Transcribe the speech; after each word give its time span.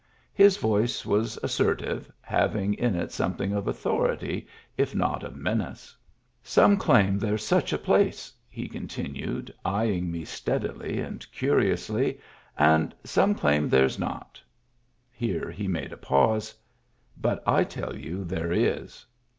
His 0.33 0.57
voice 0.57 1.05
was 1.05 1.37
assertive, 1.43 2.11
having 2.21 2.73
in 2.73 2.95
it 2.95 3.11
something 3.11 3.53
of 3.53 3.67
authority, 3.67 4.47
if 4.75 4.95
not 4.95 5.21
of 5.23 5.35
menace." 5.35 5.95
Some 6.43 6.75
claim 6.77 7.19
there's 7.19 7.45
such 7.45 7.71
a 7.71 7.77
place,'* 7.77 8.33
he 8.49 8.67
continued, 8.67 9.53
eying 9.63 10.09
me 10.09 10.25
steadily 10.25 10.99
and 10.99 11.31
curiously," 11.31 12.19
and 12.71 12.95
some 13.03 13.35
claim 13.35 13.69
there's 13.69 13.99
not." 13.99 14.41
(Here 15.11 15.51
he 15.51 15.67
made 15.67 15.93
a 15.93 15.97
pause.)" 15.97 16.55
But 17.25 17.43
I 17.47 17.63
tell 17.63 17.95
you 17.95 18.23
there 18.23 18.51
is." 18.51 19.05